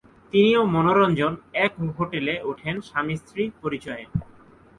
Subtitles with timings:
[0.33, 1.31] তিনি ও মনোরঞ্জন
[1.65, 4.03] এক হোটেলে ওঠেন স্বামী-স্ত্রী পরিচয়ে।